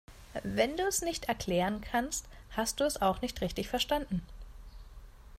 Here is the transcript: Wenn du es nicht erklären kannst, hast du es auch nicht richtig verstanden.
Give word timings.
Wenn 0.41 0.77
du 0.77 0.87
es 0.87 1.03
nicht 1.03 1.25
erklären 1.25 1.81
kannst, 1.81 2.25
hast 2.57 2.79
du 2.79 2.85
es 2.85 3.03
auch 3.03 3.21
nicht 3.21 3.39
richtig 3.41 3.67
verstanden. 3.69 4.23